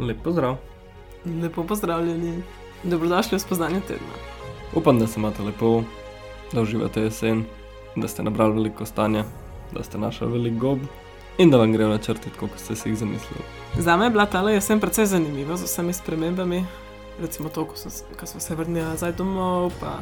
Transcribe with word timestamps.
Lep 0.00 0.22
pozdrav. 0.24 0.56
Lepo 1.42 1.64
pozdravljeni, 1.64 2.42
dobrodošli 2.82 3.36
v 3.36 3.40
spoznanju 3.40 3.80
tedna. 3.80 4.14
Upam, 4.74 4.98
da 4.98 5.06
se 5.06 5.20
imate 5.20 5.42
lepo, 5.42 5.82
da 6.52 6.62
uživate 6.62 7.02
jesen, 7.02 7.44
da 7.96 8.08
ste 8.08 8.22
nabrali 8.22 8.54
veliko 8.54 8.86
stanja, 8.86 9.24
da 9.72 9.82
ste 9.82 9.98
našli 9.98 10.26
veliko 10.26 10.58
gob 10.58 10.78
in 11.38 11.50
da 11.50 11.58
vam 11.58 11.72
grejo 11.72 11.88
načrti, 11.88 12.30
kot 12.40 12.50
ste 12.56 12.76
si 12.76 12.88
jih 12.88 12.98
zamislili. 12.98 13.42
Za 13.78 13.96
me 13.96 14.06
je 14.06 14.10
bila 14.10 14.26
ta 14.26 14.50
jesen 14.50 14.80
precej 14.80 15.06
zanimiva 15.06 15.56
z 15.56 15.64
vsemi 15.64 15.92
spremembami, 15.92 16.64
recimo 17.20 17.48
to, 17.48 17.64
ko, 17.64 17.76
so, 17.76 17.88
ko 18.20 18.26
smo 18.26 18.40
se 18.40 18.54
vrnili 18.54 18.86
nazaj 18.86 19.12
domov, 19.12 19.72
pa 19.80 19.98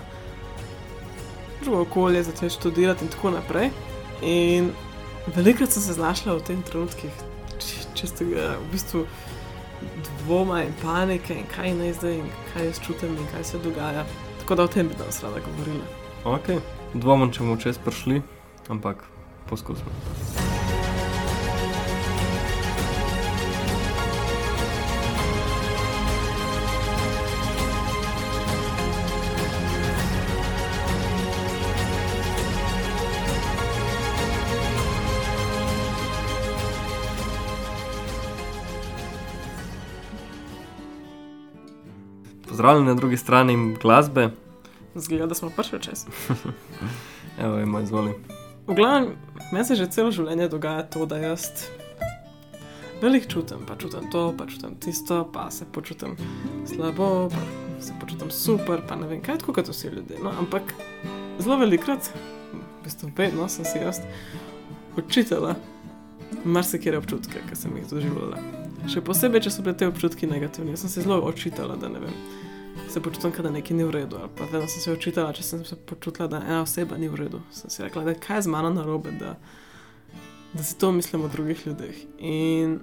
drugo 1.63 1.81
okolje, 1.81 2.23
začeli 2.23 2.51
študirati 2.51 3.05
in 3.05 3.11
tako 3.11 3.31
naprej. 3.31 3.71
In 4.23 4.71
velikokrat 5.35 5.71
sem 5.71 5.83
se 5.83 5.93
znašla 5.93 6.35
v 6.35 6.43
tem 6.43 6.63
trenutkih 6.63 7.11
či- 7.59 7.87
čistega 7.95 8.57
v 8.61 8.73
bistvu 8.73 9.07
dvoma 10.23 10.63
in 10.65 10.75
panike, 10.83 11.35
in 11.35 11.47
kaj 11.55 11.75
naj 11.75 11.93
zdaj, 12.01 12.19
in 12.19 12.31
kaj 12.53 12.67
jaz 12.67 12.81
čutim, 12.87 13.17
in 13.17 13.31
kaj 13.33 13.45
se 13.45 13.59
dogaja. 13.65 14.05
Tako 14.41 14.55
da 14.55 14.63
o 14.63 14.67
tem 14.67 14.89
bi 14.89 14.95
danes 14.99 15.23
rada 15.23 15.41
govorila. 15.47 15.87
Ok, 16.25 16.53
dvomim, 16.95 17.33
če 17.33 17.45
bomo 17.47 17.57
čez 17.57 17.79
prišli, 17.79 18.23
ampak 18.69 19.05
poskusimo. 19.51 20.56
Pozdravljeni 42.57 42.87
na 42.87 42.95
drugi 42.95 43.17
strani 43.17 43.77
glasbe, 43.83 44.31
Zgleda, 44.95 45.27
da 45.27 45.35
smo 45.35 45.51
prišli 45.51 45.81
čez. 45.83 46.07
evo, 47.45 47.59
ima 47.59 47.81
izvoli. 47.81 48.15
V 48.67 48.75
glavnem, 48.75 49.11
meni 49.53 49.65
se 49.65 49.75
že 49.77 49.91
celo 49.93 50.09
življenje 50.11 50.49
dogaja 50.49 50.87
to, 50.89 51.05
da 51.07 51.19
jaz 51.21 51.67
veliko 53.03 53.29
čutim, 53.29 53.67
pa 53.69 53.77
čutim 53.77 54.09
to, 54.09 54.33
pa 54.39 54.47
čutim 54.47 54.73
tisto, 54.81 55.19
pa 55.35 55.51
se 55.51 55.69
počutim 55.73 56.17
slabo, 56.65 57.29
pa 57.29 57.45
se 57.85 57.93
počutim 58.01 58.33
super, 58.33 58.81
pa 58.89 58.97
ne 58.97 59.11
vem 59.13 59.21
kaj, 59.21 59.43
tako 59.45 59.53
kot 59.53 59.69
vsi 59.69 59.93
ljudje. 59.93 60.25
No, 60.25 60.33
ampak 60.41 60.73
zelo 61.39 61.61
velikrat, 61.61 62.09
v 62.55 62.85
bistvu 62.89 63.13
vedno 63.19 63.51
sem 63.53 63.69
si 63.69 63.85
jaz 63.85 64.01
učitela 64.97 65.59
marsikere 66.45 67.05
občutke, 67.05 67.45
ki 67.51 67.61
sem 67.67 67.77
jih 67.77 67.93
doživljala. 67.93 68.41
Še 68.89 69.05
posebej, 69.05 69.45
če 69.45 69.51
so 69.51 69.63
bili 69.67 69.77
te 69.77 69.93
občutki 69.93 70.29
negativni. 70.31 70.73
Jaz 70.73 70.87
sem 70.87 70.97
se 70.97 71.05
zelo 71.05 71.21
očitala, 71.27 71.77
da 71.77 71.93
ne 71.93 72.01
vem. 72.01 72.19
Se 72.89 73.03
počutim, 73.03 73.33
da 73.43 73.51
nekaj 73.51 73.77
ni 73.77 73.85
v 73.85 73.91
redu. 73.91 74.19
vedno 74.53 74.69
sem 74.69 74.81
se 74.83 74.93
očitala, 74.93 75.33
če 75.33 75.43
sem 75.43 75.65
se 75.65 75.77
počutila, 75.77 76.29
da 76.29 76.37
ena 76.37 76.63
oseba 76.63 76.97
ni 76.97 77.09
v 77.09 77.15
redu. 77.15 77.41
Sem 77.51 77.71
si 77.71 77.83
rekla, 77.83 78.05
da 78.05 78.11
je 78.11 78.21
kaj 78.21 78.43
z 78.43 78.53
mano 78.53 78.71
narobe, 78.71 79.11
da, 79.21 79.37
da 80.53 80.63
si 80.63 80.79
to 80.79 80.93
mislim 80.93 81.25
o 81.25 81.29
drugih 81.29 81.67
ljudeh. 81.67 81.97
In 82.19 82.79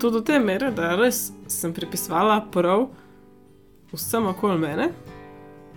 to 0.00 0.10
do 0.10 0.20
te 0.20 0.38
mere, 0.38 0.70
da 0.70 0.94
res 0.96 1.32
sem 1.48 1.72
pripisovala 1.74 2.40
prav 2.52 2.88
vsem 3.92 4.26
okoli 4.26 4.58
mene, 4.58 4.90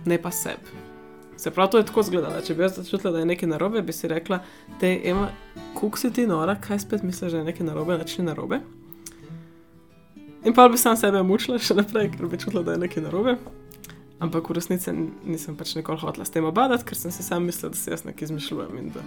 ne 0.04 0.22
pa 0.22 0.30
sebi. 0.30 0.88
Se 1.36 1.50
pravi, 1.50 1.70
to 1.70 1.78
je 1.78 1.86
tako 1.88 2.00
izgledalo. 2.00 2.40
Če 2.44 2.54
bi 2.54 2.62
jaz 2.62 2.76
začutila, 2.76 3.14
da 3.14 3.22
je 3.22 3.30
nekaj 3.30 3.48
narobe, 3.48 3.80
bi 3.82 3.92
si 3.96 4.08
rekla, 4.08 4.42
da 4.80 4.86
je 4.86 5.00
ena, 5.10 5.30
kuk 5.74 5.96
si 5.98 6.12
ti 6.12 6.26
nora, 6.28 6.58
kaj 6.60 6.82
spet 6.84 7.02
misliš, 7.02 7.32
da 7.32 7.40
je 7.40 7.48
nekaj 7.48 7.66
narobe, 7.66 7.96
nič 7.98 8.18
ni 8.18 8.26
narobe. 8.28 8.60
In 10.44 10.54
pa 10.54 10.68
bi 10.68 10.78
sam 10.80 10.96
sebe 10.96 11.22
mučila 11.22 11.58
še 11.60 11.76
naprej, 11.76 12.14
ker 12.14 12.28
bi 12.30 12.38
čutila, 12.40 12.62
da 12.64 12.76
je 12.76 12.84
nekaj 12.86 13.04
narobe. 13.04 13.36
Ampak 14.20 14.48
v 14.48 14.56
resnici 14.56 14.92
nisem 15.24 15.56
pač 15.56 15.74
nikoli 15.76 16.00
hotela 16.00 16.24
s 16.24 16.32
tem 16.32 16.44
obadati, 16.44 16.84
ker 16.88 16.96
sem 16.96 17.12
si 17.12 17.24
sam 17.24 17.44
mislila, 17.48 17.72
da 17.72 17.80
se 17.80 17.92
jaz 17.92 18.04
nekaj 18.04 18.28
izmišljujem 18.28 18.78
in 18.80 18.90
da 18.94 19.04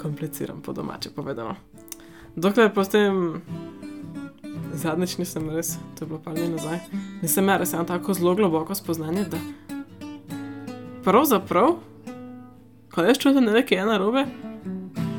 kompliciram 0.00 0.60
po 0.64 0.72
domače 0.72 1.12
povedano. 1.16 1.56
Dokler 2.36 2.72
potem 2.72 3.40
zadnjič 4.72 5.18
nisem 5.18 5.48
res, 5.50 5.76
to 5.96 6.04
je 6.04 6.08
bilo 6.08 6.20
pa 6.24 6.32
nekaj 6.32 6.52
nazaj, 6.52 6.78
nisem 7.22 7.44
imela 7.44 7.60
res 7.60 7.72
eno 7.74 7.84
tako 7.88 8.14
zelo 8.16 8.34
globoko 8.38 8.74
spoznanje, 8.74 9.24
da 9.32 9.40
pravzaprav, 11.04 11.74
ko 12.92 13.04
jaz 13.04 13.18
čutim, 13.20 13.44
da 13.48 13.56
nekaj 13.56 13.78
je 13.78 13.88
narobe, 13.88 14.24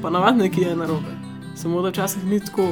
pa 0.02 0.09
navadno 0.09 0.46
nekaj 0.46 0.70
je 0.70 0.76
narobe. 0.76 1.14
Samo 1.56 1.82
da 1.82 1.90
včasih 1.90 2.26
ni 2.26 2.40
tako, 2.40 2.72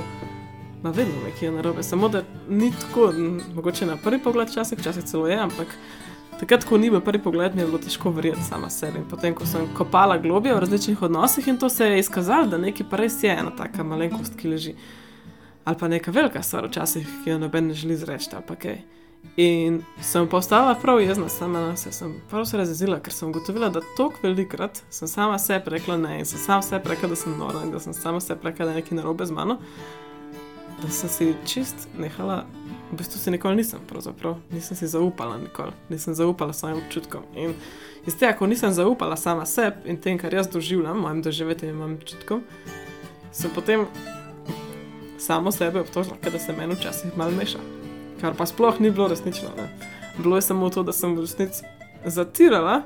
ma 0.83 0.89
vedno 0.89 1.13
nekaj 1.25 1.51
narobe, 1.51 1.83
samo 1.83 2.09
da 2.09 2.23
ni 2.49 2.71
tako, 2.71 3.13
mogoče 3.55 3.85
na 3.85 3.97
prvi 3.97 4.19
pogled 4.23 4.49
včasih, 4.49 4.79
včasih 4.79 5.03
celo 5.03 5.27
je, 5.27 5.39
ampak 5.39 5.67
takrat, 6.39 6.63
ko 6.63 6.77
ni 6.77 6.89
bil 6.89 7.01
prvi 7.01 7.19
pogled, 7.23 7.55
mi 7.55 7.61
je 7.61 7.67
bilo 7.67 7.77
težko 7.77 8.11
verjeti 8.15 8.43
sama 8.43 8.69
sebi. 8.69 9.01
In 9.01 9.07
potem, 9.09 9.35
ko 9.35 9.45
sem 9.45 9.67
kopala 9.77 10.17
globje 10.17 10.55
v 10.55 10.59
različnih 10.63 11.01
odnosih 11.01 11.47
in 11.47 11.57
to 11.57 11.69
se 11.69 11.85
je 11.85 11.99
izkazalo, 11.99 12.47
da 12.47 12.57
nekaj 12.57 12.87
pa 12.89 12.97
res 12.97 13.19
je 13.23 13.33
ena 13.33 13.51
taka 13.55 13.83
malenkost, 13.83 14.37
ki 14.39 14.53
leži. 14.53 14.75
Ali 15.65 15.77
pa 15.77 15.87
neka 15.87 16.11
velika 16.11 16.43
stvar 16.43 16.69
včasih, 16.69 17.07
ki 17.23 17.29
jo 17.29 17.39
noben 17.39 17.67
ne 17.67 17.73
želi 17.73 17.93
izreči, 17.93 18.31
ali 18.33 18.47
pa 18.47 18.55
kaj. 18.55 18.79
In 19.35 19.81
sem 20.01 20.27
postala 20.31 20.75
prav 20.79 21.01
jezna 21.01 21.29
sama 21.29 21.59
na 21.59 21.75
sebe, 21.77 21.93
sem 21.93 22.13
prav 22.29 22.45
se 22.45 22.57
razjezila, 22.57 23.01
ker 23.03 23.13
sem 23.13 23.29
ugotovila, 23.29 23.69
da 23.69 23.81
toliko 23.97 24.23
velikrat 24.23 24.79
sem 24.89 25.07
sama 25.07 25.37
sebi 25.39 25.75
rekla 25.75 25.97
ne 25.97 26.19
in 26.19 26.25
sem 26.25 26.39
sama 26.39 26.63
sebi 26.63 26.89
rekla, 26.89 27.09
da 27.11 27.15
sem 27.19 27.35
nora 27.37 27.65
in 27.65 27.71
da 27.71 27.79
sem 27.83 27.93
sama 27.93 28.19
sebi 28.23 28.47
rekla, 28.47 28.65
da 28.65 28.71
je 28.71 28.81
nekaj 28.81 28.97
narobe 28.97 29.27
z 29.27 29.35
mano, 29.35 29.59
da 30.81 30.89
sem 30.93 31.09
si 31.09 31.29
čist 31.45 31.87
nehala, 31.97 32.45
v 32.91 32.97
bistvu 32.97 33.19
si 33.21 33.31
nikoli 33.31 33.59
nisem, 33.61 33.81
pravzaprav 33.87 34.37
nisem 34.51 34.77
si 34.77 34.87
zaupala 34.87 35.37
nikoli, 35.37 35.73
nisem 35.89 36.15
zaupala 36.15 36.53
svojim 36.53 36.81
občutkom. 36.85 37.25
In 37.35 37.53
iz 38.07 38.15
tega, 38.15 38.33
ko 38.37 38.47
nisem 38.47 38.73
zaupala 38.73 39.17
sama 39.17 39.45
sebi 39.45 39.89
in 39.89 39.97
tem, 39.97 40.17
kar 40.17 40.33
jaz 40.33 40.47
doživljam, 40.47 41.01
mojim 41.01 41.21
doživetjem 41.21 41.73
in 41.73 41.81
mojim 41.81 41.97
občutkom, 41.99 42.43
sem 43.31 43.51
potem 43.55 43.85
samo 45.19 45.51
sebe 45.51 45.83
obtožila, 45.83 46.17
da 46.23 46.39
se 46.39 46.55
meni 46.55 46.79
včasih 46.79 47.17
malo 47.17 47.35
meša 47.35 47.59
kar 48.21 48.35
pa 48.35 48.45
sploh 48.45 48.79
ni 48.79 48.91
bilo 48.91 49.07
resnično. 49.07 49.49
Ne. 49.57 49.69
Bilo 50.17 50.35
je 50.35 50.41
samo 50.41 50.69
to, 50.69 50.83
da 50.83 50.93
sem 50.93 51.15
v 51.15 51.23
resnici 51.23 51.63
zatirala 52.05 52.81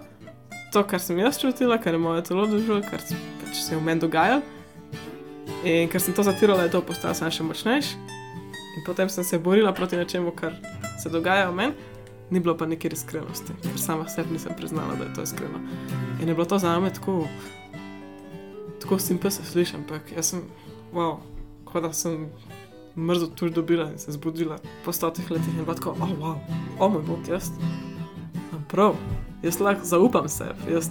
to, 0.74 0.84
kar 0.84 1.02
sem 1.02 1.20
jaz 1.20 1.40
čutila, 1.42 1.78
kar 1.78 1.94
je 1.94 2.00
moje 2.00 2.24
telo 2.24 2.46
doživelo, 2.48 2.82
kar 2.82 3.02
pač 3.42 3.58
se 3.58 3.74
je 3.74 3.80
v 3.80 3.84
meni 3.84 4.02
dogajalo. 4.02 4.42
In 5.64 5.88
ker 5.88 6.02
sem 6.02 6.14
to 6.14 6.24
zatirala, 6.24 6.64
je 6.64 6.74
to 6.76 6.82
postalo 6.84 7.16
samo 7.16 7.32
še 7.32 7.44
močnejše. 7.48 7.96
In 8.74 8.84
potem 8.84 9.10
sem 9.10 9.24
se 9.24 9.40
borila 9.40 9.72
proti 9.74 9.96
nečemu, 9.96 10.34
kar 10.36 10.56
se 11.00 11.10
dogaja 11.10 11.48
v 11.50 11.56
meni, 11.56 11.74
ni 12.34 12.40
bilo 12.40 12.56
pa 12.58 12.66
neke 12.66 12.90
iskrenosti, 12.92 13.56
ker 13.62 13.78
sama 13.80 14.10
sebi 14.12 14.36
nisem 14.36 14.56
priznala, 14.58 14.98
da 15.00 15.08
je 15.08 15.14
to 15.16 15.24
iskreno. 15.24 15.62
In 16.20 16.28
je 16.28 16.36
bilo 16.36 16.46
to 16.46 16.60
za 16.60 16.74
me 16.80 16.92
tako, 16.94 17.28
tako 18.82 19.00
simpel 19.00 19.32
se 19.32 19.46
sliši, 19.46 19.78
ampak 19.80 20.12
jaz 20.16 20.34
sem, 20.34 20.44
wow, 20.92 21.22
kot 21.70 21.86
da 21.86 21.94
sem 21.94 22.28
mrzlo 22.98 23.32
tuž 23.38 23.56
dobila 23.56 23.88
in 23.92 23.98
se 23.98 24.12
zbudila 24.12 24.60
po 24.86 24.92
stotih 24.92 25.32
letih 25.32 25.54
in 25.54 25.64
bila 25.64 25.78
tako, 25.80 25.96
oh, 25.96 26.16
wow, 26.20 26.38
o 26.80 26.90
moj 26.90 27.08
bog, 27.08 27.28
jaz. 27.30 27.54
imam 28.50 28.66
Prav, 28.68 28.98
jaz 29.44 29.60
lahko 29.60 29.86
zaupam 29.86 30.28
sebi, 30.30 30.74
jaz 30.74 30.90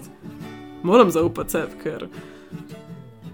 moram 0.82 1.10
zaupati 1.10 1.58
sebi, 1.58 1.82
ker 1.82 2.08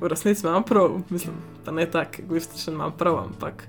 v 0.01 0.09
resnici 0.09 0.47
imam 0.47 0.63
prav, 0.63 1.01
mislim, 1.11 1.35
pa 1.65 1.73
ne 1.73 1.91
tako 1.91 2.23
egoističen, 2.23 2.75
imam 2.75 2.93
prav, 2.99 3.19
ampak 3.19 3.69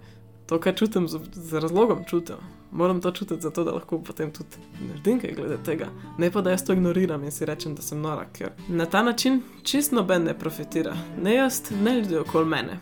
to, 0.49 0.59
kar 0.59 0.75
čutim, 0.75 1.07
z, 1.07 1.19
z 1.33 1.59
razlogom 1.59 2.03
čutim. 2.09 2.35
Moram 2.71 3.01
to 3.01 3.11
čutiti, 3.11 3.41
zato 3.41 3.63
da 3.63 3.71
lahko 3.71 3.99
potem 4.01 4.31
tudi 4.31 4.61
naredim 4.87 5.19
kaj 5.19 5.31
glede 5.35 5.57
tega. 5.65 5.87
Ne 6.17 6.31
pa 6.31 6.41
da 6.41 6.51
jaz 6.51 6.65
to 6.65 6.73
ignoriram 6.73 7.23
in 7.23 7.31
si 7.31 7.45
rečem, 7.45 7.75
da 7.75 7.81
sem 7.81 8.01
nora, 8.01 8.25
ker 8.33 8.51
na 8.67 8.85
ta 8.85 9.03
način 9.03 9.41
čist 9.63 9.91
noben 9.91 10.23
ne 10.23 10.33
profitira. 10.37 10.93
Ne 11.21 11.35
jaz, 11.35 11.61
ne 11.83 11.95
ljudje 11.99 12.19
okoli 12.19 12.45
mene. 12.45 12.79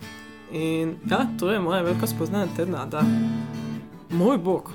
In 0.51 0.95
ja, 1.11 1.27
to 1.39 1.51
je 1.51 1.59
moje 1.59 1.83
veliko 1.83 2.07
spoznanje 2.07 2.51
tedna, 2.55 2.85
da 2.85 3.03
moj 4.09 4.37
bog, 4.37 4.71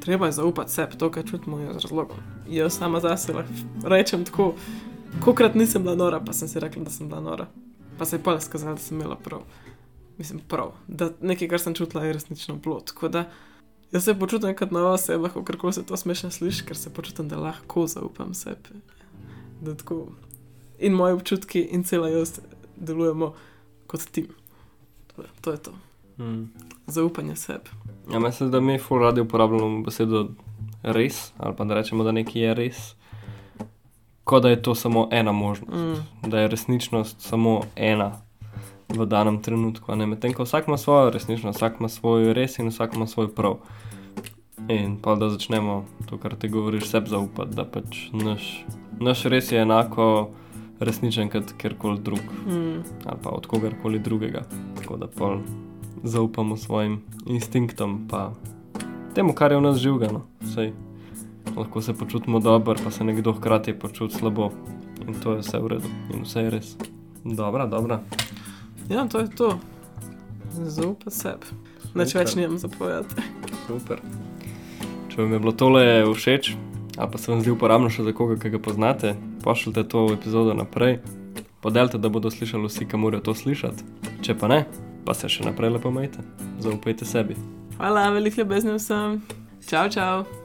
treba 0.00 0.26
je 0.26 0.32
zaupati 0.32 0.72
sebi, 0.72 0.98
to, 0.98 1.10
kar 1.10 1.26
čutim, 1.30 1.60
je 1.60 1.72
z 1.72 1.82
razlogom. 1.82 2.16
Jaz 2.48 2.78
sama 2.78 3.00
zase 3.00 3.32
lahko 3.32 3.52
rečem 3.84 4.24
tako, 4.24 4.54
kokrat 5.20 5.54
nisem 5.54 5.82
bila 5.82 5.94
nora, 5.94 6.20
pa 6.20 6.32
sem 6.32 6.48
si 6.48 6.60
rekla, 6.60 6.84
da 6.84 6.90
sem 6.90 7.08
bila 7.08 7.20
nora. 7.20 7.46
Pa 7.98 8.04
se 8.04 8.16
je 8.16 8.22
pa 8.22 8.40
skazalo, 8.40 8.74
da 8.74 8.80
sem 8.80 9.00
imela 9.00 9.16
prav. 9.16 9.40
Mislim, 10.18 10.40
prav, 10.48 10.72
da 10.88 11.10
nekaj, 11.20 11.48
kar 11.48 11.60
sem 11.60 11.74
čutila, 11.74 12.04
je 12.04 12.12
resnično 12.12 12.56
bilo. 12.56 12.80
Tako 12.80 13.08
da 13.08 13.24
jaz 13.92 14.04
se 14.04 14.18
počutim 14.18 14.56
kot 14.56 14.70
nova 14.70 14.90
oseba, 14.90 15.28
kako 15.28 15.72
se 15.72 15.86
to 15.86 15.96
smešno 15.96 16.30
sliši, 16.30 16.64
ker 16.64 16.76
se 16.76 16.94
počutim, 16.94 17.28
da 17.28 17.38
lahko 17.38 17.86
zaupam 17.86 18.34
sebi. 18.34 18.80
Da 19.60 19.76
tako 19.76 20.06
in 20.78 20.92
moji 20.92 21.14
občutki, 21.14 21.60
in 21.60 21.84
cela 21.84 22.08
jaz 22.08 22.40
delujemo 22.76 23.34
kot 23.86 24.00
tim. 24.10 24.28
To 25.16 25.22
je 25.22 25.28
to. 25.40 25.50
Je 25.50 25.58
to. 25.58 25.72
Mm. 26.18 26.50
Zaupanje 26.86 27.36
sebi. 27.36 27.70
Ja, 28.12 28.18
mislim, 28.18 28.50
da 28.50 28.60
mi 28.60 28.78
ful 28.78 28.98
radi 28.98 29.20
uporabljamo 29.20 29.82
besedo 29.82 30.28
res, 30.82 31.32
ali 31.38 31.56
pa 31.56 31.64
da 31.64 31.74
rečemo, 31.74 32.04
da 32.04 32.12
nekaj 32.12 32.42
je 32.42 32.54
res, 32.54 32.94
kot 34.24 34.42
da 34.42 34.48
je 34.48 34.62
to 34.62 34.74
samo 34.74 35.08
ena 35.10 35.32
možnost, 35.32 35.72
Mm. 35.72 36.28
da 36.28 36.40
je 36.40 36.48
resničnost 36.48 37.20
samo 37.20 37.60
ena. 37.76 38.12
v 38.90 39.06
danem 39.06 39.38
trenutku. 39.38 39.96
Medtem 39.96 40.32
ko 40.32 40.42
vsak 40.42 40.68
ima 40.68 40.76
svojo 40.76 41.10
resnično, 41.10 41.50
vsak 41.50 41.76
ima 41.78 41.88
svoj 41.88 42.32
res 42.34 42.58
in 42.58 42.68
vsak 42.68 42.94
ima 42.94 43.06
svoj 43.06 43.28
prav. 43.28 43.56
In 44.68 44.96
pa 44.96 45.14
da 45.14 45.30
začnemo 45.30 45.84
to, 46.06 46.18
kar 46.18 46.34
ti 46.34 46.48
govoriš, 46.48 46.84
sebi 46.84 47.08
zaupati, 47.08 47.54
da 47.54 47.64
pač 47.64 48.10
naš, 48.12 48.64
naš 49.00 49.24
res 49.24 49.48
je 49.48 49.58
enako 49.58 50.28
resničen 50.78 51.28
kot 51.28 51.52
kjerkoli 51.58 52.00
drug 52.00 52.20
Mm. 52.46 52.84
ali 53.06 53.18
pa 53.22 53.30
od 53.30 53.46
kogarkoli 53.46 53.98
drugega. 53.98 54.42
Tako 54.76 54.96
da 54.96 55.06
pol 55.08 55.38
zaupamo 56.02 56.56
svojim 56.56 57.00
instinktom, 57.26 58.06
pa 58.08 58.32
temu, 59.14 59.32
kar 59.32 59.52
je 59.52 59.58
v 59.58 59.62
nas 59.62 59.76
živgano. 59.78 60.20
Sej, 60.44 60.72
lahko 61.56 61.80
se 61.80 61.94
počutimo 61.94 62.40
dobro, 62.40 62.76
pa 62.84 62.90
se 62.90 63.04
nekdo 63.04 63.32
hkrati 63.32 63.72
počuti 63.72 64.14
slabo. 64.14 64.50
In 65.08 65.14
to 65.14 65.32
je 65.32 65.38
vse 65.38 65.58
v 65.58 65.66
redu, 65.66 65.88
in 66.14 66.22
vse 66.22 66.40
je 66.40 66.50
res. 66.50 66.76
Dobra, 67.24 67.66
dobra. 67.66 68.00
Ja, 68.88 69.06
to 69.08 69.18
je 69.18 69.30
to. 69.30 69.58
Zaupaj 70.52 71.12
sebi. 71.12 71.46
Nič 71.94 72.12
Super. 72.12 72.20
več 72.20 72.34
nimam 72.36 72.58
zapovedati. 72.58 73.24
Super. 73.66 74.00
Če 75.12 75.22
vam 75.22 75.32
je 75.32 75.40
bilo 75.44 75.52
tole 75.52 75.84
všeč, 76.08 76.54
ali 76.96 77.10
pa 77.12 77.18
se 77.18 77.32
vam 77.32 77.42
zdi 77.44 77.52
uporabno 77.52 77.90
še 77.92 78.06
za 78.06 78.14
koga, 78.16 78.38
ki 78.40 78.54
ga 78.54 78.60
poznate, 78.62 79.14
pošljite 79.44 79.84
to 79.88 80.06
epizodo 80.14 80.56
naprej, 80.56 81.00
podelite, 81.60 82.00
da 82.00 82.08
bodo 82.08 82.32
slišali 82.32 82.68
vsi, 82.68 82.88
ki 82.88 83.00
morajo 83.00 83.28
to 83.28 83.36
slišati. 83.36 83.84
Če 84.24 84.38
pa 84.40 84.48
ne, 84.48 84.64
pa 85.04 85.16
se 85.16 85.28
še 85.28 85.44
naprej 85.44 85.76
lepo 85.76 85.92
majte, 85.92 86.24
zaupajte 86.64 87.08
sebi. 87.08 87.36
Hvala, 87.76 88.08
veliko 88.16 88.40
ljubezni 88.40 88.78
vsem. 88.78 89.20
Čau, 89.68 89.88
čau. 89.92 90.41